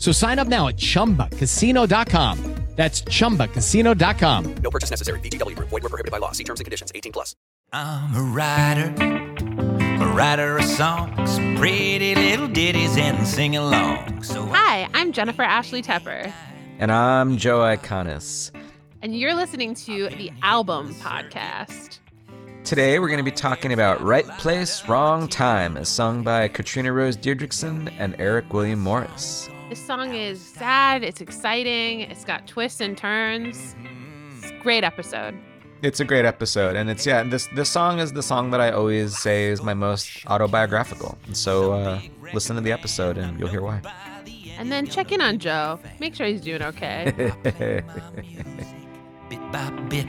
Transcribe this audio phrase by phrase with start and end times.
[0.00, 2.54] So sign up now at chumbacasino.com.
[2.76, 4.54] That's chumbacasino.com.
[4.62, 5.20] No purchase necessary.
[5.20, 5.68] VGW Group.
[5.68, 6.32] Void were prohibited by law.
[6.32, 6.90] See terms and conditions.
[6.94, 7.36] 18 plus.
[7.74, 8.94] I'm a writer,
[10.02, 14.22] a writer of songs, pretty little ditties and sing along.
[14.24, 16.32] So Hi, I'm Jennifer Ashley Tepper,
[16.78, 18.50] And I'm Joe Iconis.
[19.02, 21.98] and you're listening to the Album Podcast.
[22.64, 26.92] Today we're going to be talking about Right Place, Wrong Time, as sung by Katrina
[26.92, 29.48] Rose Dideriksen and Eric William Morris.
[29.70, 33.76] This song is sad, it's exciting, it's got twists and turns.
[34.36, 35.38] It's a great episode.
[35.80, 37.22] It's a great episode, and it's yeah.
[37.22, 41.16] This this song is the song that I always say is my most autobiographical.
[41.24, 42.00] And so uh,
[42.34, 43.80] listen to the episode, and you'll hear why.
[44.58, 45.78] And then check in on Joe.
[46.00, 47.32] Make sure he's doing okay.
[49.30, 50.06] bit by bit,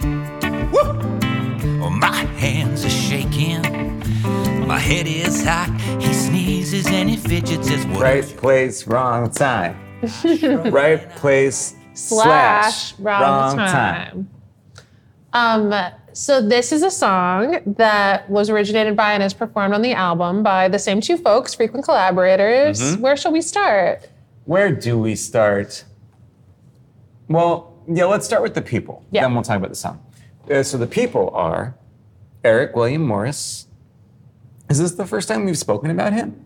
[0.73, 1.19] oh,
[1.63, 3.61] my hands are shaking,
[4.67, 5.69] my head is hot.
[6.01, 8.01] He sneezes and he fidgets as well.
[8.01, 9.77] Right place, wrong time.
[10.71, 14.29] right place slash wrong, time.
[15.33, 15.73] Um,
[16.13, 20.43] so this is a song that was originated by and is performed on the album
[20.43, 22.81] by the same two folks, frequent collaborators.
[22.81, 23.01] Mm-hmm.
[23.01, 24.09] Where shall we start?
[24.45, 25.83] Where do we start?
[27.29, 29.05] Well, yeah, let's start with the people.
[29.11, 29.21] Yeah.
[29.21, 30.03] Then we'll talk about the song.
[30.51, 31.75] Uh, so the people are
[32.43, 33.67] Eric William Morris.
[34.69, 36.45] Is this the first time we've spoken about him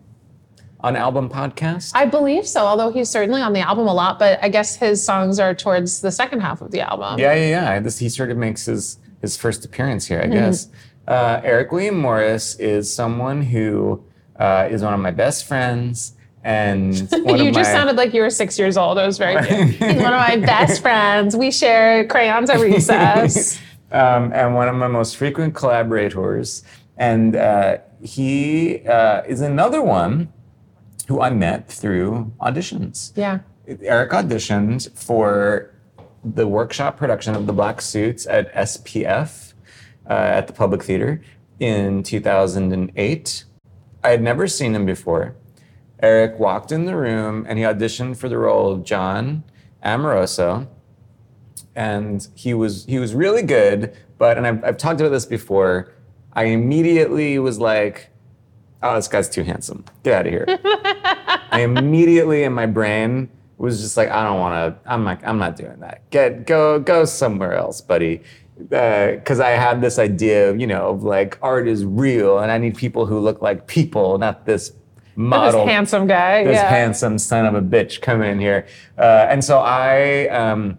[0.80, 1.92] on album podcast?
[1.94, 5.02] I believe so, although he's certainly on the album a lot, but I guess his
[5.02, 7.18] songs are towards the second half of the album.
[7.18, 7.80] Yeah, yeah, yeah.
[7.80, 10.32] This, he sort of makes his, his first appearance here, I Mm-hmm.
[10.32, 10.68] guess.
[11.08, 14.04] Uh, Eric William Morris is someone who
[14.40, 16.14] uh, is one of my best friends.
[16.42, 18.98] And one you just my, sounded like you were six years old.
[18.98, 19.68] It was very cute.
[19.70, 21.36] He's one of my best friends.
[21.36, 23.60] We share crayons at recess.
[23.92, 26.62] um, and one of my most frequent collaborators.
[26.96, 30.32] And uh, he uh, is another one
[31.08, 33.12] who I met through auditions.
[33.16, 33.40] yeah.
[33.82, 35.74] Eric auditioned for
[36.24, 39.54] the workshop production of the Black Suits at SPF
[40.08, 41.20] uh, at the Public Theater
[41.58, 43.44] in 2008.
[44.04, 45.34] I had never seen him before.
[46.00, 49.44] Eric walked in the room and he auditioned for the role of John
[49.82, 50.68] Amoroso.
[51.76, 55.92] And he was he was really good, but and I've, I've talked about this before.
[56.32, 58.10] I immediately was like,
[58.82, 59.84] "Oh, this guy's too handsome.
[60.02, 60.46] Get out of here."
[61.50, 63.28] I immediately in my brain
[63.58, 64.90] was just like, I don't want to.
[64.90, 66.08] I'm like, I'm not doing that.
[66.10, 68.22] Get go go somewhere else, buddy.
[68.58, 72.58] Because I had this idea, of, you know, of like art is real, and I
[72.58, 74.72] need people who look like people, not this
[75.14, 75.64] model.
[75.64, 76.44] This handsome guy.
[76.44, 76.68] this yeah.
[76.68, 78.66] handsome son of a bitch coming in here.
[78.96, 80.78] Uh, and so I, um,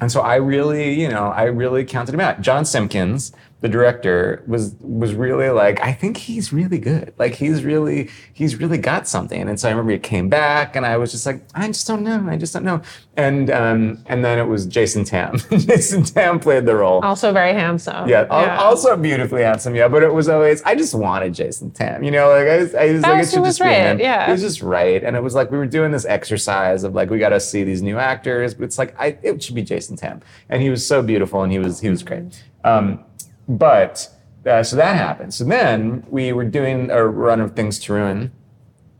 [0.00, 2.40] and so I really, you know, I really counted him out.
[2.40, 7.14] John Simpkins, the director, was was really like, I think he's really good.
[7.16, 9.48] Like he's really, he's really got something.
[9.48, 12.02] And so I remember he came back, and I was just like, I just don't
[12.02, 12.82] know, I just don't know.
[13.16, 15.38] And um, and then it was Jason Tam.
[15.50, 17.00] Jason Tam played the role.
[17.04, 18.08] Also very handsome.
[18.08, 19.76] Yeah, al- also beautifully handsome.
[19.76, 22.02] Yeah, but it was always I just wanted Jason Tam.
[22.02, 24.00] You know, like I, was- I was like it should just be right, him.
[24.00, 24.28] yeah.
[24.28, 27.10] it was just right, and it was like we were doing this exercise of like
[27.10, 29.96] we got to see these new actors, but it's like I it should be Jason
[29.96, 32.42] Tam, and he was so beautiful and he was he was great.
[32.64, 33.04] Um,
[33.48, 34.08] but
[34.46, 35.32] uh, so that happened.
[35.34, 38.32] So then we were doing a run of Things to Ruin,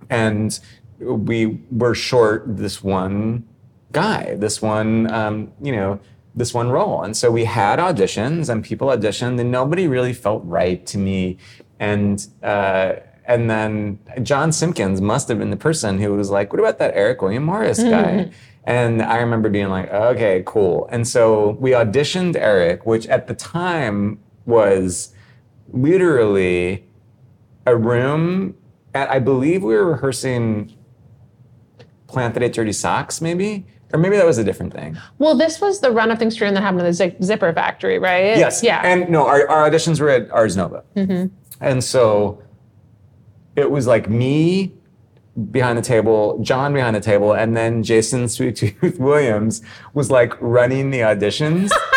[0.08, 0.58] and
[0.98, 3.44] we were short this one
[3.92, 6.00] guy, this one, um, you know,
[6.34, 7.02] this one role.
[7.02, 11.38] And so we had auditions and people auditioned and nobody really felt right to me.
[11.78, 12.94] And, uh,
[13.26, 16.94] and then John Simpkins must have been the person who was like, what about that
[16.94, 18.30] Eric William Morris guy?
[18.64, 20.88] And I remember being like, okay, cool.
[20.90, 25.14] And so we auditioned Eric, which at the time was
[25.72, 26.84] literally
[27.66, 28.54] a room
[28.94, 30.76] at, I believe we were rehearsing
[32.06, 33.66] Plant That Ate Dirty Socks, maybe.
[33.92, 34.98] or maybe that was a different thing.
[35.18, 37.98] Well, this was the run of things true that happened in the Zip- Zipper Factory,
[37.98, 38.36] right?
[38.36, 38.62] Yes.
[38.62, 38.82] Yeah.
[38.84, 40.84] And no, our, our auditions were at Ars Nova.
[40.96, 41.34] Mm-hmm.
[41.60, 42.42] And so
[43.56, 44.74] it was like me
[45.50, 49.62] behind the table, John behind the table, and then Jason Sweet Tooth Williams
[49.94, 51.70] was like running the auditions.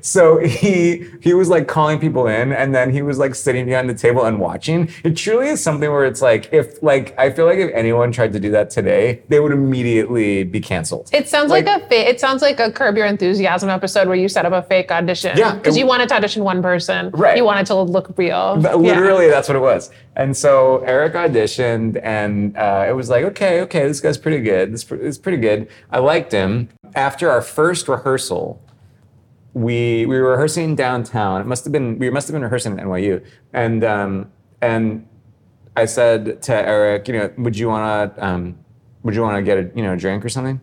[0.00, 3.88] so he he was like calling people in and then he was like sitting behind
[3.88, 4.88] the table and watching.
[5.04, 8.32] It truly is something where it's like if like I feel like if anyone tried
[8.32, 11.10] to do that today, they would immediately be canceled.
[11.12, 14.28] It sounds like, a fa- it sounds like a Curb Your Enthusiasm episode where you
[14.28, 15.36] set up a fake audition.
[15.36, 17.10] Yeah, Because you wanted to audition one person.
[17.10, 17.36] Right.
[17.36, 18.56] You wanted to look real.
[18.60, 18.76] But Yeah.
[18.94, 19.90] literally, that's what it was.
[20.16, 24.72] And so Eric auditioned, and uh, it was like, okay, okay, this guy's pretty good.
[24.72, 25.68] This pr- is pretty good.
[25.90, 26.68] I liked him.
[26.94, 28.62] After our first rehearsal,
[29.54, 31.40] we we were rehearsing downtown.
[31.40, 35.08] It must have been we must have been rehearsing at NYU, and um, and
[35.76, 38.58] I said to Eric, you know, would you want to um,
[39.04, 40.60] would you want to get a you know a drink or something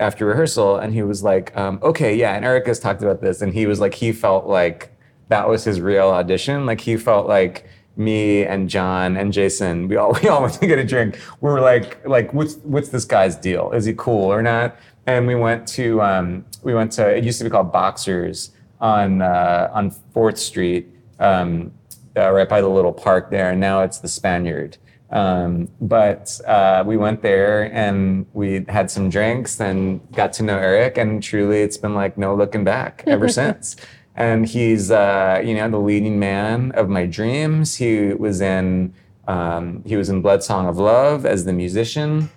[0.00, 0.76] after rehearsal?
[0.76, 2.34] And he was like, um, okay, yeah.
[2.34, 4.90] And Eric has talked about this, and he was like, he felt like
[5.28, 6.66] that was his real audition.
[6.66, 10.66] Like he felt like me and John and Jason, we all we all went to
[10.66, 11.18] get a drink.
[11.40, 13.70] We were like, like what's what's this guy's deal?
[13.70, 14.76] Is he cool or not?
[15.06, 19.22] And we went to um, we went to it used to be called Boxers on
[19.22, 20.88] uh, on Fourth Street,
[21.18, 21.72] um,
[22.16, 23.50] uh, right by the little park there.
[23.50, 24.76] And now it's the Spaniard.
[25.10, 30.56] Um, but uh, we went there and we had some drinks and got to know
[30.56, 30.96] Eric.
[30.96, 33.76] And truly, it's been like no looking back ever since.
[34.16, 37.76] And he's, uh, you know, the leading man of my dreams.
[37.76, 38.94] He was in,
[39.28, 42.30] um, he was in Blood Song of Love as the musician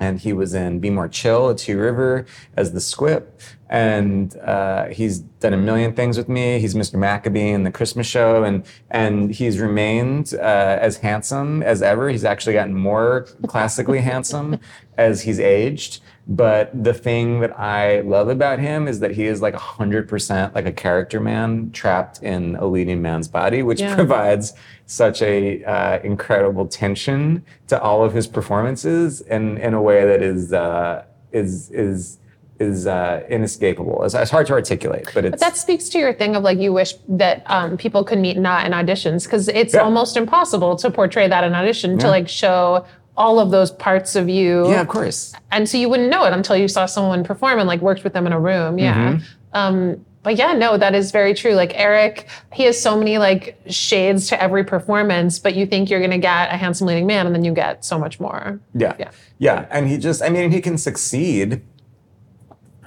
[0.00, 2.26] and he was in Be More Chill at Two River
[2.56, 3.40] as the Squip.
[3.68, 6.60] And uh, he's done a million things with me.
[6.60, 6.94] He's Mr.
[6.98, 12.08] Maccabee in the Christmas show, and and he's remained uh, as handsome as ever.
[12.08, 14.60] He's actually gotten more classically handsome
[14.96, 16.00] as he's aged.
[16.28, 20.66] But the thing that I love about him is that he is like 100% like
[20.66, 23.94] a character man trapped in a leading man's body, which Yeah.
[23.94, 24.52] provides
[24.86, 30.20] such a uh, incredible tension to all of his performances in, in a way that
[30.22, 32.18] is uh, is is
[32.58, 34.02] is uh, inescapable.
[34.02, 36.58] It's, it's hard to articulate, but it's But that speaks to your thing of like
[36.58, 39.80] you wish that um, people could meet not in auditions because it's Yeah.
[39.80, 42.84] almost impossible to portray that in audition to like show
[43.16, 44.68] all of those parts of you.
[44.70, 45.32] yeah, of course.
[45.50, 48.12] And so you wouldn't know it until you saw someone perform and like worked with
[48.12, 48.78] them in a room.
[48.78, 49.12] Yeah.
[49.12, 49.24] Mm-hmm.
[49.52, 51.52] Um, but yeah, no, that is very true.
[51.52, 56.00] Like Eric, he has so many like shades to every performance, but you think you're
[56.00, 58.60] gonna get a handsome leading man and then you get so much more.
[58.74, 58.96] Yeah.
[58.98, 59.10] Yeah.
[59.38, 59.66] Yeah.
[59.70, 61.62] And he just, I mean, he can succeed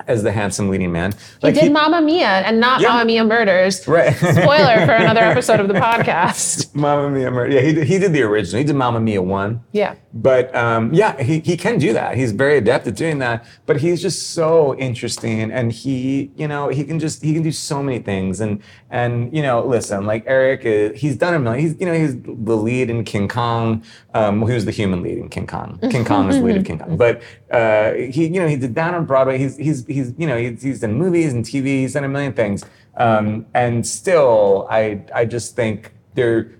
[0.09, 1.13] as the handsome leading man.
[1.41, 2.89] He did Mamma Mia and not Yeah.
[2.89, 3.87] Mamma Mia Murders.
[3.87, 4.13] Right.
[4.15, 6.73] Spoiler for another episode of the podcast.
[6.83, 7.31] Mamma Mia.
[7.31, 8.57] Mur- Yeah, he did, he did the original.
[8.59, 9.63] He did Mamma Mia 1.
[9.71, 9.95] Yeah.
[10.13, 12.17] But um, yeah, he, he can do that.
[12.17, 13.45] He's very adept at doing that.
[13.67, 17.51] But he's just so interesting, and he, you know, he can just he can do
[17.51, 18.39] so many things.
[18.41, 21.61] And and you know, listen, like Eric, is, he's done a million.
[21.63, 23.83] He's you know he's the lead in King Kong.
[24.15, 25.77] Um, he was the human lead in King Kong.
[25.91, 26.97] King Kong is the lead of King Kong.
[26.97, 29.37] But uh, he you know he did that on Broadway.
[29.37, 31.65] He's he's he's you know he's, he's done movies and TV.
[31.81, 32.63] He's done a million things.
[32.97, 36.55] Um, and still, I I just think there.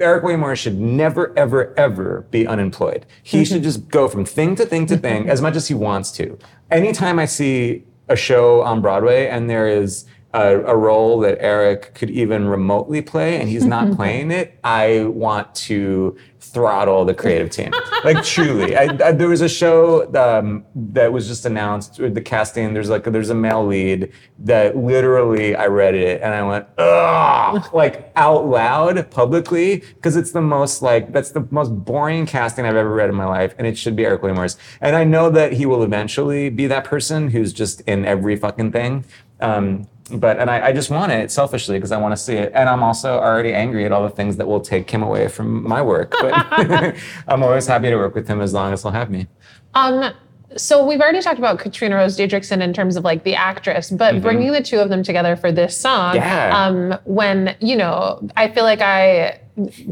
[0.00, 3.04] Eric Morris should never, ever, ever be unemployed.
[3.22, 6.10] He should just go from thing to thing to thing as much as he wants
[6.12, 6.38] to.
[6.70, 11.94] Anytime I see a show on Broadway and there is a, a role that Eric
[11.94, 17.50] could even remotely play and he's not playing it, I want to throttle the creative
[17.50, 17.72] team.
[18.04, 22.00] Like truly, I, I, there was a show um, that was just announced.
[22.00, 26.34] with The casting, there's like there's a male lead that literally I read it and
[26.34, 31.70] I went ugh, like out loud publicly because it's the most like that's the most
[31.70, 34.56] boring casting I've ever read in my life, and it should be Eric William Morris.
[34.80, 38.72] And I know that he will eventually be that person who's just in every fucking
[38.72, 39.04] thing.
[39.40, 42.52] Um, but and I, I just want it selfishly because I want to see it,
[42.54, 45.66] and I'm also already angry at all the things that will take him away from
[45.66, 46.14] my work.
[46.20, 46.32] But
[47.28, 49.26] I'm always happy to work with him as long as he'll have me.
[49.74, 50.12] Um,
[50.56, 54.20] so we've already talked about Katrina Rose Dideriksen in terms of like the actress, but
[54.22, 56.24] bringing the two of them together for this song, Mm-hmm.
[56.24, 56.66] Yeah.
[56.66, 59.40] um, when you know, I feel like I,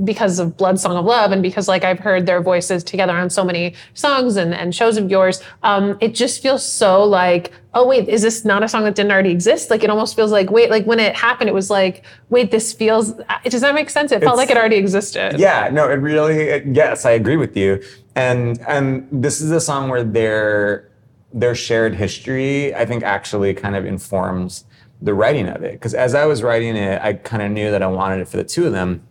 [0.04, 3.31] because of Blood Song of Love, and because like I've heard their voices together on
[3.31, 7.87] so many songs and, and shows of yours, um, it just feels so like, oh
[7.87, 9.71] wait, is this not a song that didn't already exist?
[9.71, 12.73] Like it almost feels like, wait, like when it happened, it was like, wait, this
[12.73, 13.12] feels.
[13.45, 14.11] Does that make sense?
[14.12, 15.38] It felt It's- like it already existed.
[15.38, 16.38] Yeah, no, it really.
[16.40, 17.81] It, yes, I agree with you.
[18.14, 20.90] And and this is a song where their
[21.33, 24.64] their shared history, I think, actually kind of informs
[25.00, 25.73] the writing of it.
[25.73, 28.37] Because as I was writing it, I kind of knew that I wanted it for
[28.37, 29.02] the two of them,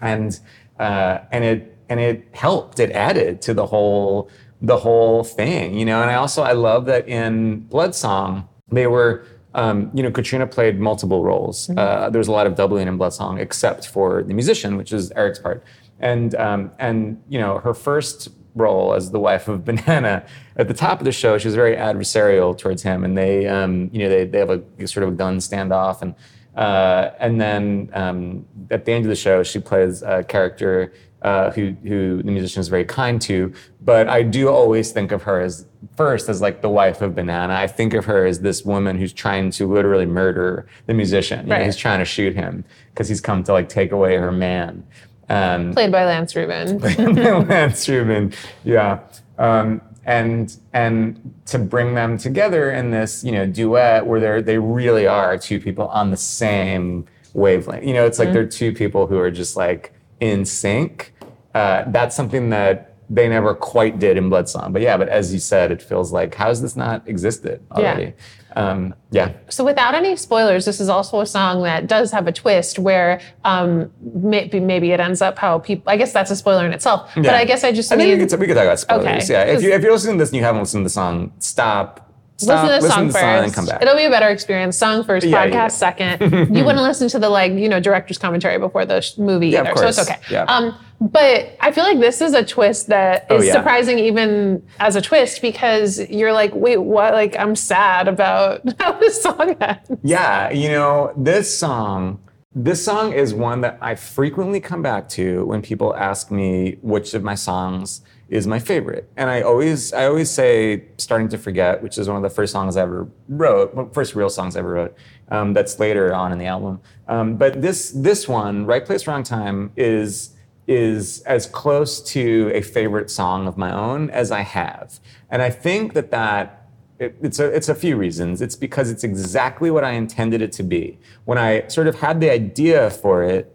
[0.00, 0.38] and
[0.78, 2.80] uh, and it and it helped.
[2.80, 6.02] It added to the whole the whole thing, you know.
[6.02, 9.26] And I also I love that in Blood Song they were.
[9.56, 11.70] Um, you know, Katrina played multiple roles.
[11.70, 14.92] Uh, there was a lot of doubling in Blood Song, except for the musician, which
[14.92, 15.62] is Eric's part.
[16.00, 20.24] And um, and you know, her first role as the wife of Banana
[20.56, 23.90] at the top of the show, she was very adversarial towards him, and they, um,
[23.92, 26.14] you know, they they have a sort of a gun standoff, and
[26.56, 31.50] uh, and then um, at the end of the show, she plays a character uh,
[31.52, 33.52] who who the musician is very kind to.
[33.80, 37.54] But I do always think of her as first as like the wife of Banana.
[37.54, 41.46] I think of her as this woman who's trying to literally murder the musician.
[41.46, 44.30] You know, he's trying to shoot him because he's come to like take away her
[44.32, 44.86] man.
[45.28, 46.78] Um, Played by Lance Rubin.
[47.48, 48.32] Lance Rubin,
[48.64, 49.00] yeah.
[49.38, 55.06] Um, and and to bring them together in this, you know, duet where they really
[55.06, 57.84] are two people on the same wavelength.
[57.84, 61.14] You know, it's like they're two people who are just like in sync.
[61.54, 64.72] Uh, that's something that they never quite did in Blood Song.
[64.72, 68.12] But yeah, but as you said, it feels like how has this not existed already?
[68.56, 69.32] Um, yeah.
[69.48, 73.20] So, without any spoilers, this is also a song that does have a twist where
[73.44, 75.90] um, maybe maybe it ends up how people.
[75.90, 77.10] I guess that's a spoiler in itself.
[77.16, 77.22] Yeah.
[77.22, 79.30] But I guess I just I think mean we could, we could talk about spoilers.
[79.30, 79.32] Okay.
[79.32, 81.32] Yeah, if, you, if you're listening to this and you haven't listened to the song,
[81.38, 82.00] stop.
[82.36, 83.22] Stop, listen to the song the first.
[83.22, 83.80] song and come back.
[83.80, 84.76] It'll be a better experience.
[84.76, 85.68] Song first, Yeah, podcast yeah.
[85.68, 86.32] second.
[86.56, 89.60] you wouldn't listen to the like you know director's commentary before the sh- movie Yeah,
[89.60, 90.20] of either, so it's okay.
[90.30, 90.42] Yeah.
[90.44, 93.52] Um, but I feel like this is a twist that is Oh, yeah.
[93.52, 97.12] surprising even as a twist because you're like, wait, what?
[97.12, 99.90] Like I'm sad about how this song ends.
[100.02, 102.20] Yeah, you know, this song,
[102.54, 107.12] this song is one that I frequently come back to when people ask me which
[107.14, 109.10] of my songs is my favorite.
[109.16, 112.52] And I always I always say Starting to Forget, which is one of the first
[112.52, 114.96] songs I ever wrote, first real songs I ever wrote.
[115.28, 116.80] Um, that's later on in the album.
[117.08, 120.30] Um, but this this one, Right Place Wrong Time, is
[120.66, 124.98] is as close to a favorite song of my own as I have.
[125.30, 126.68] And I think that that
[126.98, 128.40] it, it's a it's a few reasons.
[128.40, 130.98] It's because it's exactly what I intended it to be.
[131.24, 133.54] When I sort of had the idea for it,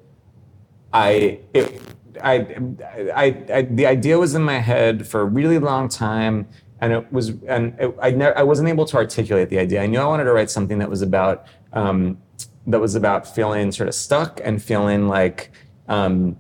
[0.94, 1.82] I it
[2.22, 2.58] I,
[3.16, 6.48] I, I the idea was in my head for a really long time,
[6.82, 9.82] and it was and it, I I wasn't able to articulate the idea.
[9.82, 12.18] I knew I wanted to write something that was about um,
[12.68, 15.52] that was about feeling sort of stuck and feeling like
[15.88, 16.38] um,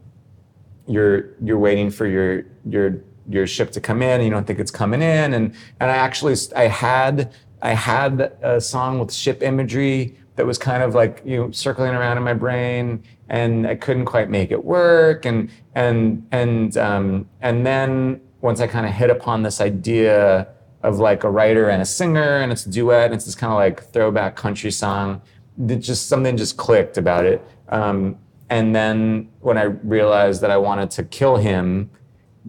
[0.89, 4.59] you're you're waiting for your your your ship to come in and you don't think
[4.59, 5.33] it's coming in.
[5.33, 7.31] And and I actually I had
[7.61, 11.93] I had a song with ship imagery that was kind of like you know circling
[11.93, 15.25] around in my brain and I couldn't quite make it work.
[15.25, 20.47] And and and um, and then once I kind of hit upon this idea
[20.81, 23.51] of like a writer and a singer and it's a duet and it's this kind
[23.51, 25.21] of like throwback country song
[25.57, 27.45] that just something just clicked about it.
[27.67, 28.17] Um,
[28.49, 31.91] and then when I realized that I wanted to kill him,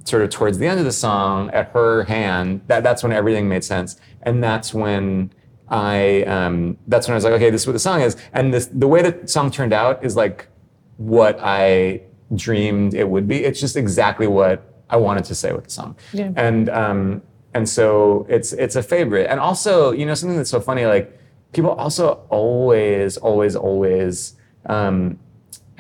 [0.05, 3.49] sort of towards the end of the song, at her hand, that, that's when everything
[3.49, 4.01] made sense.
[4.23, 5.33] And that's when
[5.69, 8.17] I um, that's when I was like, okay, this is what the song is.
[8.33, 10.49] And this the way the song turned out is like
[10.97, 12.03] what I
[12.35, 13.45] dreamed it would be.
[13.45, 15.97] It's just exactly what I wanted to say with the song.
[16.13, 16.33] Yeah.
[16.37, 17.23] And um,
[17.55, 19.29] and so it's it's a favorite.
[19.31, 21.19] And also, you know, something that's so funny, like
[21.53, 25.19] people also always, always, always um,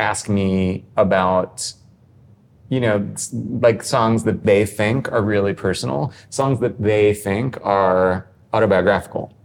[0.00, 1.72] ask me about
[2.70, 3.06] you know
[3.60, 6.12] like songs that they think are really personal.
[6.30, 9.36] Songs that they think are autobiographical.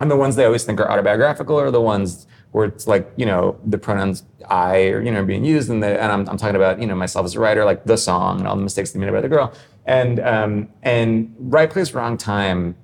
[0.00, 3.26] And the ones they always think are autobiographical are the ones where it's like you
[3.26, 5.70] know the pronouns I or you know being used.
[5.70, 7.96] And the and I'm, I'm talking about you know myself as a writer like the
[7.96, 9.52] song and all the mistakes they made about the girl.
[9.86, 12.76] And um, and right place wrong time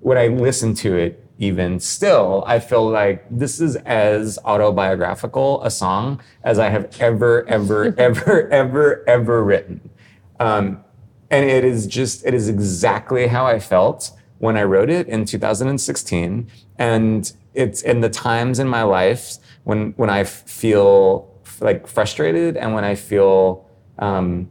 [0.00, 5.70] when I listen to it even still I feel like this is as autobiographical a
[5.70, 9.90] song as I have ever ever ever ever ever written.
[10.38, 10.84] Um,
[11.30, 15.24] and it is just it is exactly how I felt when I wrote it in
[15.24, 22.56] 2016 and it's in the times in my life when when I feel like frustrated
[22.56, 24.48] and when I feel um,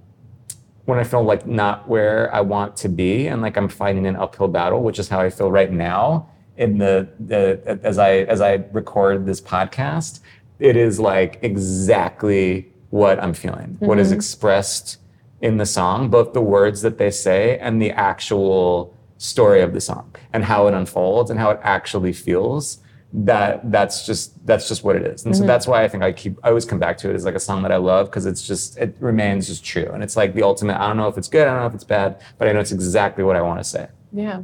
[0.86, 4.16] when I feel like not where I want to be and like I'm fighting an
[4.16, 8.42] uphill battle, which is how I feel right now in the, the as I as
[8.42, 10.20] I record this podcast.
[10.60, 13.76] It is like exactly what I'm feeling.
[13.80, 14.18] What is mm-hmm.
[14.18, 14.98] expressed
[15.42, 19.82] in the song, both the words that they say and the actual story of the
[19.82, 22.80] song and how it unfolds and how it actually feels.
[23.16, 25.26] That that's just that's just what it is.
[25.26, 25.48] And so mm-hmm.
[25.48, 27.40] that's why I think I keep I always come back to it as like a
[27.40, 29.90] song that I love because it's just it remains just true.
[29.94, 31.76] And it's like the ultimate I don't know if it's good, I don't know if
[31.76, 33.88] it's bad, but I know it's exactly what I want to say.
[34.12, 34.44] Yeah.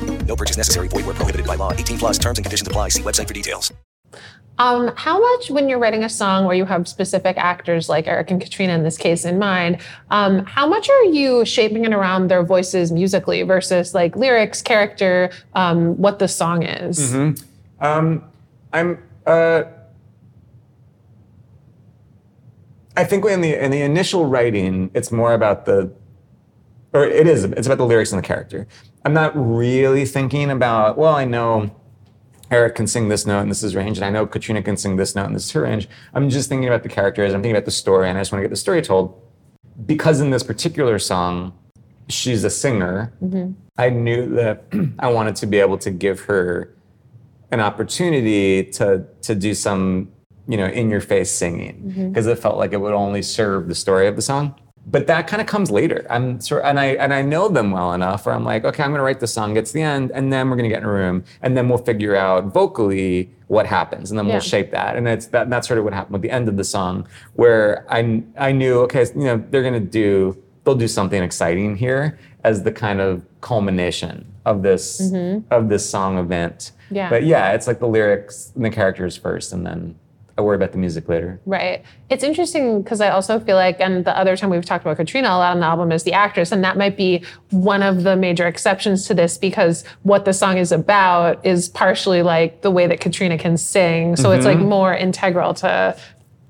[0.25, 0.87] No purchase necessary.
[0.87, 1.73] Void where prohibited by law.
[1.73, 2.89] 18 plus terms and conditions apply.
[2.89, 3.73] See website for details.
[4.59, 8.29] Um, how much, when you're writing a song where you have specific actors like Eric
[8.29, 9.79] and Katrina in this case in mind,
[10.11, 15.31] um, how much are you shaping it around their voices musically versus like lyrics, character,
[15.55, 16.99] um, what the song is?
[17.13, 17.43] Mhm.
[17.79, 18.23] Um,
[18.71, 19.01] I'm.
[19.25, 19.63] Uh,
[22.95, 25.91] I think in the in the initial writing, it's more about the,
[26.93, 27.43] or it is.
[27.43, 28.67] It's about the lyrics and the character.
[29.05, 30.97] I'm not really thinking about.
[30.97, 31.75] Well, I know
[32.49, 34.97] Eric can sing this note and this is range, and I know Katrina can sing
[34.97, 35.87] this note and this is her range.
[36.13, 37.33] I'm just thinking about the characters.
[37.33, 39.19] I'm thinking about the story, and I just want to get the story told.
[39.85, 41.53] Because in this particular song,
[42.09, 43.13] she's a singer.
[43.23, 43.53] Mm-hmm.
[43.77, 44.65] I knew that
[44.99, 46.75] I wanted to be able to give her
[47.51, 50.11] an opportunity to to do some
[50.47, 52.09] you know in your face singing mm-hmm.
[52.09, 54.55] because it felt like it would only serve the story of the song.
[54.87, 56.05] But that kind of comes later.
[56.09, 58.91] I'm sort and I and I know them well enough where I'm like, okay, I'm
[58.91, 61.23] gonna write the song, to the end, and then we're gonna get in a room,
[61.43, 64.33] and then we'll figure out vocally what happens, and then Yeah.
[64.35, 64.95] we'll shape that.
[64.95, 67.85] And it's that that's sort of what happened with the end of the song, where
[67.89, 72.63] I I knew, okay, you know, they're gonna do they'll do something exciting here as
[72.63, 75.43] the kind of culmination of this Mhm.
[75.51, 76.71] of this song event.
[76.89, 77.09] Yeah.
[77.09, 79.95] But yeah, it's like the lyrics and the characters first, and then
[80.37, 81.39] I worry about the music later.
[81.45, 81.83] Right.
[82.09, 85.27] It's interesting because I also feel like, and the other time we've talked about Katrina
[85.27, 88.15] a lot on the album is the actress, and that might be one of the
[88.15, 92.87] major exceptions to this because what the song is about is partially like the way
[92.87, 94.15] that Katrina can sing.
[94.15, 94.67] So it's like Mhm.
[94.69, 95.95] more integral to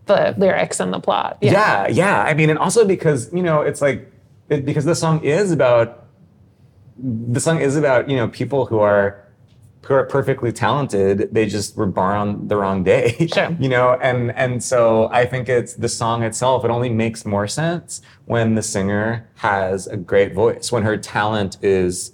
[0.05, 1.37] the lyrics and the plot.
[1.41, 1.87] Yeah.
[1.87, 4.11] yeah, I mean, and also because you know, it's like
[4.49, 6.05] it, because the song is about
[6.97, 9.20] the song is about you know people who are
[9.83, 11.29] who are perfectly talented.
[11.33, 13.27] They just were born on the wrong day.
[13.33, 13.55] Sure.
[13.59, 16.63] you know, and and so I think it's the song itself.
[16.65, 21.57] It only makes more sense when the singer has a great voice, when her talent
[21.61, 22.11] is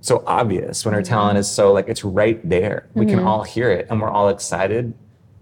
[0.00, 2.88] so obvious, when her talent is so like it's right there.
[2.94, 3.26] We can Mhm.
[3.26, 4.92] all hear it, and we're all excited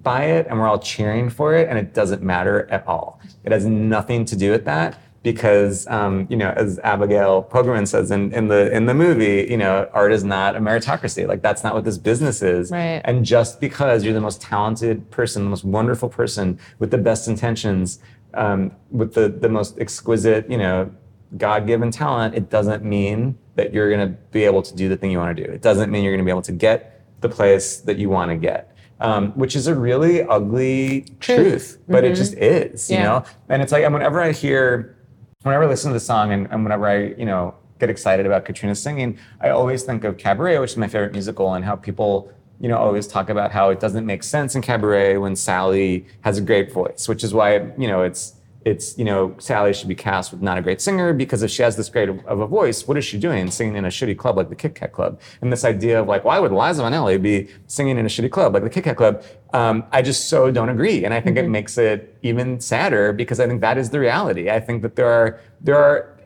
[0.03, 3.21] by it, and we're all cheering for it, and it doesn't matter at all.
[3.45, 8.11] It has nothing to do with that because, um, you know, as Abigail Poggerman says
[8.11, 11.27] in, in the in the movie, you know, art is not a meritocracy.
[11.29, 12.71] Like that's not what this business is.
[12.71, 13.03] Right.
[13.05, 17.29] And just because you're the most talented person, the most wonderful person with the best
[17.29, 17.99] intentions,
[18.35, 20.91] um, with the the most exquisite, you know,
[21.37, 25.11] God-given talent, it doesn't mean that you're going to be able to do the thing
[25.11, 25.51] you want to do.
[25.53, 28.31] It doesn't mean you're going to be able to get the place that you want
[28.31, 32.17] to get, um, which is a really ugly truth, but it Mhm.
[32.17, 33.03] just is, you Yeah.
[33.05, 33.25] know.
[33.51, 34.97] And it's like, and whenever I hear,
[35.43, 38.45] whenever I listen to the song, and, and whenever I, you know, get excited about
[38.45, 42.33] Katrina singing, I always think of Cabaret, which is my favorite musical, and how people.
[42.63, 46.37] You know, always talk about how it doesn't make sense in cabaret when Sally has
[46.37, 49.95] a great voice, which is why you know it's it's you know Sally should be
[49.95, 52.87] cast with not a great singer because if she has this great of, a voice,
[52.87, 55.21] what is she doing singing in a shitty club like the Kit Kat Club?
[55.41, 58.53] And this idea of like, why would Liza Minnelli be singing in a shitty club
[58.55, 59.25] like the Kit Kat Club?
[59.53, 63.41] Um, I just so don't agree, and I think it makes it even sadder because
[63.41, 64.51] I think that is the reality.
[64.51, 66.17] I think that there are there are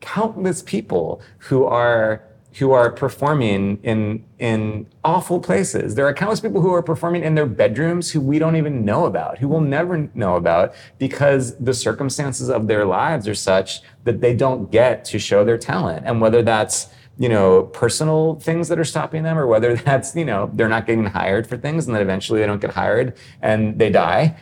[0.00, 2.22] countless people who are
[2.58, 5.94] who are performing in in awful places.
[5.94, 9.06] There are countless people who are performing in their bedrooms who we don't even know
[9.06, 14.20] about, who we'll never know about because the circumstances of their lives are such that
[14.20, 16.04] they don't get to show their talent.
[16.04, 20.24] And whether that's you know personal things that are stopping them or whether that's you
[20.24, 23.78] know they're not getting hired for things and then eventually they don't get hired and
[23.78, 24.36] they die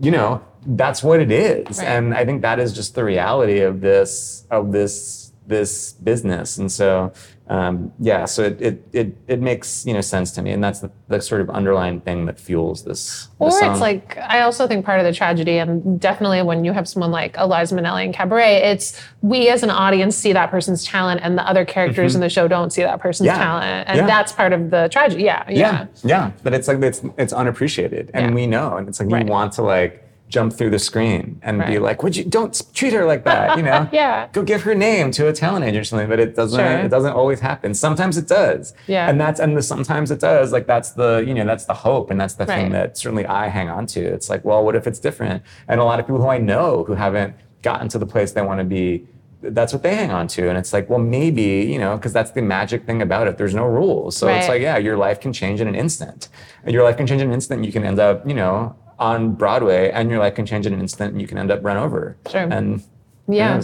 [0.00, 3.80] you know that's what it is and i think that is just the reality of
[3.80, 6.58] this of this this business.
[6.58, 7.12] And so
[7.48, 10.52] um, yeah so it, it it it makes you know sense to me.
[10.52, 14.16] And that's the, the sort of underlying thing that fuels this, Or this it's like
[14.18, 17.46] I also think part of the tragedy, and definitely when you have someone like a
[17.48, 21.42] Liza Minnelli in Cabaret, it's we as an audience see that person's talent, and the
[21.48, 22.16] other characters Mhm.
[22.16, 23.38] in the show don't see that person's Yeah.
[23.38, 24.06] talent, and Yeah.
[24.06, 25.24] that's part of the tragedy.
[25.24, 26.30] Yeah, yeah, yeah yeah.
[26.44, 28.10] But it's like it's it's unappreciated.
[28.14, 28.76] And we know.
[28.76, 32.16] And it's like you want to like jump through the screen and be like, "Would
[32.16, 33.80] you don't treat her like that?" You know?
[33.92, 34.28] Yeah.
[34.32, 36.08] Go give her name to a talent agent or something.
[36.08, 36.58] But it doesn't.
[36.58, 36.78] Sure.
[36.78, 37.74] It doesn't always happen.
[37.74, 38.72] Sometimes it does.
[38.86, 39.08] Yeah.
[39.10, 40.52] And that's and the, sometimes it does.
[40.52, 43.48] Like that's the you know that's the hope and that's the thing that certainly I
[43.48, 44.00] hang on to.
[44.00, 45.42] It's like, well, what if it's different?
[45.68, 48.42] And a lot of people who I know who haven't gotten to the place they
[48.42, 49.06] want to be
[49.42, 52.32] that's what they hang on to and it's like well maybe you know because that's
[52.32, 55.32] the magic thing about it there's no rules so it's like yeah your life can
[55.32, 56.28] change in an instant
[56.64, 59.32] and your life can change in an instant you can end up you know on
[59.32, 61.76] broadway and your life can change in an instant and you can end up run
[61.78, 62.42] over Sure.
[62.42, 62.82] and
[63.26, 63.60] who Yeah.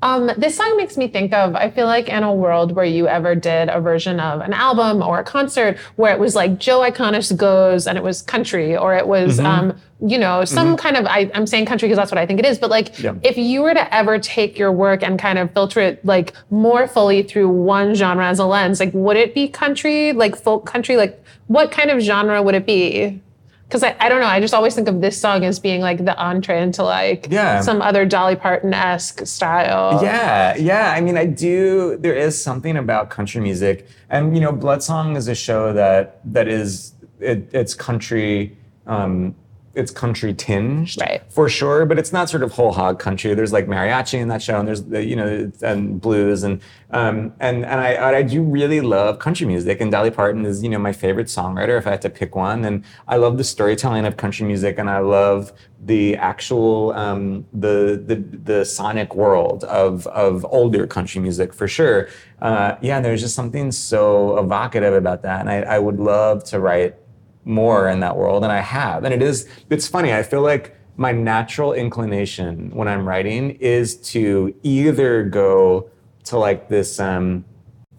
[0.00, 3.08] Um, this song makes me think of, I feel like in a world where you
[3.08, 6.80] ever did a version of an album or a concert where it was like Joe
[6.88, 9.44] Iconis goes and it was country or it was, Mhm.
[9.44, 9.76] um,
[10.06, 12.46] you know, some kind of, I, I'm saying country because that's what I think it
[12.46, 13.14] is, but like Yeah.
[13.24, 16.86] if you were to ever take your work and kind of filter it like more
[16.86, 20.96] fully through one genre as a lens, like would it be country, like folk country?
[20.96, 23.20] Like what kind of genre would it be?
[23.68, 26.02] Because I, I don't know, I just always think of this song as being like
[26.02, 27.60] the entree into like Yeah.
[27.60, 30.02] some other Dolly Parton esque style.
[30.02, 30.92] Yeah, yeah.
[30.96, 31.98] I mean, I do.
[31.98, 36.20] There is something about country music, and you know, Blood Song is a show that
[36.32, 38.56] that is it, it's country.
[38.86, 39.34] Um,
[39.78, 41.22] it's country tinged, Right.
[41.28, 43.32] for sure, but it's not sort of whole hog country.
[43.34, 46.60] There's like mariachi in that show, and there's the, you know and blues, and
[46.90, 50.68] um, and and I I do really love country music, and Dolly Parton is you
[50.68, 54.04] know my favorite songwriter if I had to pick one, and I love the storytelling
[54.06, 55.52] of country music, and I love
[55.84, 58.16] the actual um, the the
[58.50, 62.08] the sonic world of of older country music for sure.
[62.42, 66.58] Uh, yeah, there's just something so evocative about that, and I, I would love to
[66.60, 66.94] write
[67.44, 69.04] more in that world, and I have.
[69.04, 70.12] And it is it's funny.
[70.12, 75.90] I feel like my natural inclination when I'm writing is to either go
[76.24, 77.44] to like this um,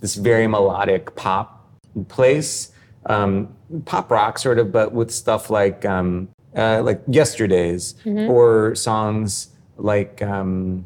[0.02, 1.68] this very melodic pop
[2.08, 2.72] place,
[3.06, 3.50] um,
[3.86, 8.30] pop rock sort of, but with stuff like um, uh, like Yesterdays Mhm.
[8.30, 10.86] or songs like um,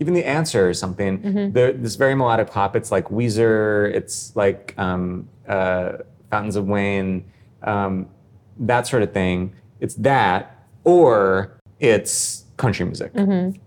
[0.00, 1.18] even The Answer or something.
[1.18, 1.52] Mhm.
[1.52, 2.74] There, this very melodic pop.
[2.76, 3.90] It's like Weezer.
[3.94, 5.92] It's like um, uh,
[6.30, 7.24] Fountains of Wayne,
[7.62, 8.06] um,
[8.58, 9.52] that sort of thing.
[9.80, 13.58] It's that, or it's country music Mhm.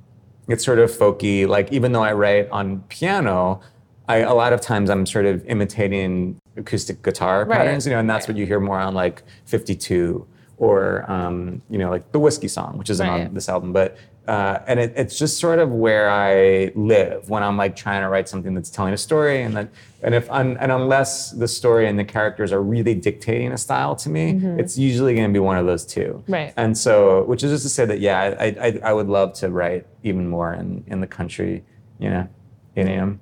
[0.48, 1.48] it's sort of folky.
[1.48, 3.60] Like even though I write on piano,
[4.08, 7.58] I a lot of times I'm sort of imitating acoustic guitar Right.
[7.58, 10.26] patterns, you know, and that's what you hear more on like 52
[10.58, 13.28] or um, you know like the whiskey song, which isn't Right.
[13.28, 13.98] on this album, but.
[14.28, 18.10] Uh, and it, it's just sort of where I live when I'm like trying to
[18.10, 19.70] write something that's telling a story, and that,
[20.02, 23.96] and if un, and unless the story and the characters are really dictating a style
[23.98, 24.60] to me, Mhm.
[24.60, 26.24] it's usually going to be one of those two.
[26.28, 26.54] Right.
[26.58, 29.50] And so, which is just to say that, yeah, I, I, I would love to
[29.50, 31.64] write even more in, in the country,
[32.00, 32.28] you know,
[32.76, 33.20] idiom.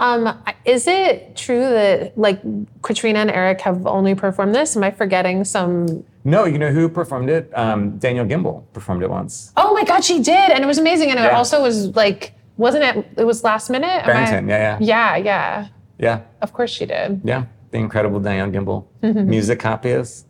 [0.00, 0.32] Um,
[0.64, 2.40] is it true that like
[2.82, 4.76] Katrina and Eric have only performed this?
[4.76, 6.04] Am I forgetting some?
[6.24, 7.50] No, you know who performed it?
[7.56, 9.52] Um, Daniel Gimbel performed it once.
[9.56, 11.10] Oh my God, she did, and it was amazing.
[11.10, 13.06] And it also was like, wasn't it?
[13.16, 13.88] It was last minute.
[13.88, 15.24] Am I- Barrington, yeah, Yeah, yeah.
[15.24, 15.68] yeah.
[15.98, 17.20] Yeah, Of course she did.
[17.24, 17.44] yeah.
[17.70, 18.86] The incredible Diane Gimbel.
[19.02, 19.26] Mhm.
[19.26, 20.26] Music copyist,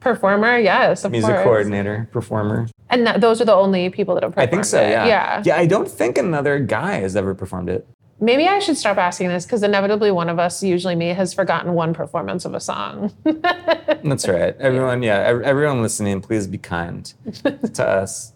[0.00, 1.42] Performer, yes, of music course.
[1.44, 2.68] coordinator, performer.
[2.88, 4.56] And th- those are the only people that have performed it.
[4.56, 4.90] I performed think so, it.
[4.90, 5.06] yeah.
[5.06, 5.42] Yeah.
[5.44, 7.86] Yeah, I don't think another guy has ever performed it.
[8.20, 11.74] Maybe I should stop asking this because inevitably one of us, usually me, has forgotten
[11.74, 13.12] one performance of a song.
[13.24, 14.56] That's right.
[14.58, 17.04] Everyone, yeah, ev- everyone listening, please be kind
[17.74, 18.32] to us.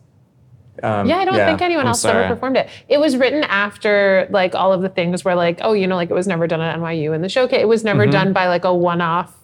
[0.83, 2.25] Um, yeah, I don't think anyone I'm else sorry.
[2.25, 2.69] ever performed it.
[2.89, 6.11] It was written after like all of the things where like, oh, you know, like
[6.11, 7.61] it was never done at NYU in the showcase.
[7.61, 8.11] It was never Mhm.
[8.13, 9.35] done by like a one-off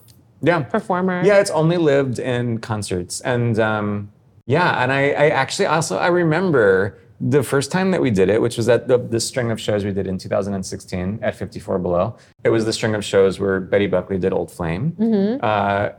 [0.43, 0.61] Yeah.
[0.63, 1.23] performer.
[1.25, 4.11] Yeah, it's only lived in concerts, and um,
[4.47, 8.41] yeah, and I, I actually also I remember the first time that we did it,
[8.41, 12.17] which was at the, the string of shows we did in 2016 at 54 Below.
[12.45, 14.93] It was the string of shows where Betty Buckley did Old Flame.
[14.99, 15.43] Mhm.
[15.43, 15.91] Uh,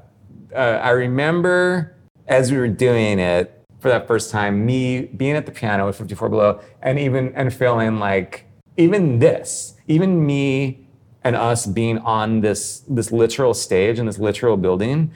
[0.56, 1.94] uh, I remember
[2.30, 5.96] as we were doing it for that first time, me being at the piano at
[5.96, 8.46] 54 Below, and even and feeling like
[8.78, 10.88] even this, even me
[11.24, 15.12] and us being on this this literal stage in this literal building,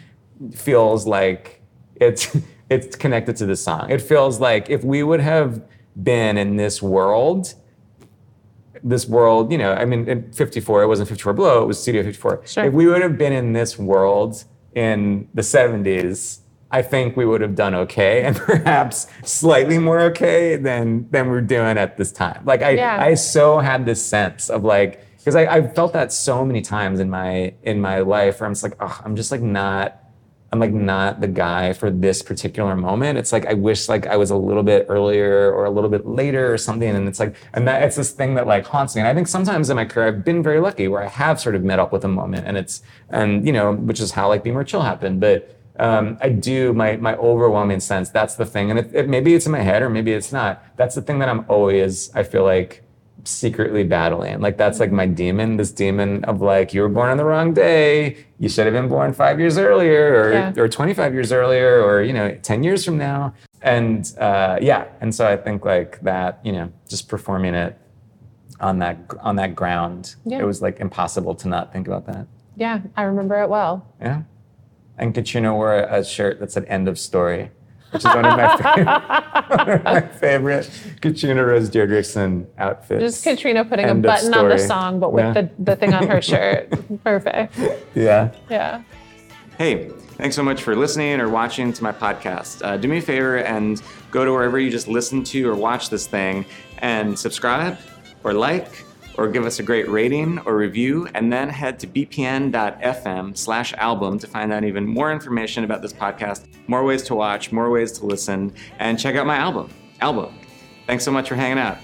[0.54, 1.62] feels like
[1.95, 2.36] it's
[2.69, 3.89] it's connected to the song.
[3.89, 5.62] It feels like if we would have
[6.02, 7.54] been in this world
[8.84, 12.04] this world, you know, I mean, in 54, it wasn't 54 Below, it was Studio
[12.04, 12.41] 54.
[12.45, 12.65] Sure.
[12.65, 14.43] If we would have been in this world
[14.76, 16.39] in the 70s,
[16.73, 21.41] I think we would have done okay and perhaps slightly more okay than than we're
[21.41, 22.43] doing at this time.
[22.45, 22.97] Like I, Yeah.
[22.99, 26.99] I so had this sense of like, because I, I've felt that so many times
[26.99, 29.99] in my in my life where I'm just like, oh, I'm just like not
[30.51, 33.17] I'm like not the guy for this particular moment.
[33.19, 36.07] It's like I wish like I was a little bit earlier or a little bit
[36.07, 36.89] later or something.
[36.89, 39.01] And it's like, and that it's this thing that like haunts me.
[39.01, 41.55] And I think sometimes in my career I've been very lucky where I have sort
[41.55, 44.43] of met up with a moment and it's and you know, which is how like
[44.43, 45.19] Be More Chill happened.
[45.19, 48.09] But um, I do my my overwhelming sense.
[48.09, 50.63] That's the thing, and it, it, maybe it's in my head or maybe it's not.
[50.77, 52.13] That's the thing that I'm always.
[52.15, 52.83] I feel like
[53.25, 54.41] secretly battling.
[54.41, 55.57] Like that's like my demon.
[55.57, 58.17] This demon of like you were born on the wrong day.
[58.39, 60.53] You should have been born five years earlier, or Yeah.
[60.57, 63.33] or 25 years earlier, or you know 10 years from now.
[63.62, 66.39] And uh, yeah, and so I think like that.
[66.43, 67.77] You know, just performing it
[68.59, 70.15] on that on that ground.
[70.25, 70.39] Yeah.
[70.39, 72.27] It was like impossible to not think about that.
[72.55, 73.88] Yeah, I remember it well.
[73.99, 74.21] Yeah.
[74.97, 77.49] And Katrina wore a shirt that said "End of Story,"
[77.91, 80.69] which is one of my favorite, one of my favorite
[81.01, 83.01] Katrina Rose Dideriksen outfits.
[83.01, 85.34] Just Katrina putting End a button on the song, but with Yeah.
[85.34, 86.69] the, the thing on her shirt.
[87.03, 87.58] Perfect.
[87.95, 88.32] Yeah.
[88.49, 88.84] Yeah.
[89.58, 92.62] Hey, thanks so much for listening or watching to my podcast.
[92.63, 95.89] Uh, do me a favor and go to wherever you just listen to or watch
[95.89, 96.45] this thing
[96.79, 97.77] and subscribe
[98.23, 98.84] or like
[99.17, 104.19] or give us a great rating or review, and then head to bpn.fm slash album
[104.19, 107.91] to find out even more information about this podcast, more ways to watch, more ways
[107.93, 109.69] to listen, and check out my album,
[110.02, 110.34] Album.
[110.88, 111.78] Thanks so much for hanging out.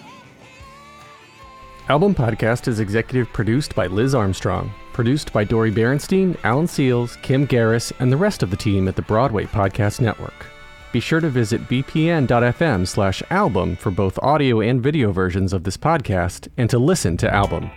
[1.88, 7.48] Album Podcast is executive produced by Liz Armstrong, produced by Dori Berinstein, Alan Seales, Kim
[7.48, 10.46] Garris, and the rest of the team at the Broadway Podcast Network.
[10.92, 15.78] Be sure to visit bpn.fm slash album for both audio and video versions of this
[15.78, 17.70] podcast and to listen to Album.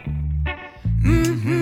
[0.46, 1.62] Right